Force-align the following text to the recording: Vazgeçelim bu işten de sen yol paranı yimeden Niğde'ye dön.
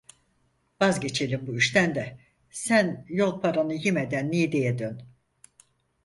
Vazgeçelim 0.81 1.47
bu 1.47 1.57
işten 1.57 1.95
de 1.95 2.17
sen 2.49 3.05
yol 3.09 3.41
paranı 3.41 3.73
yimeden 3.73 4.31
Niğde'ye 4.31 4.79
dön. 4.79 5.01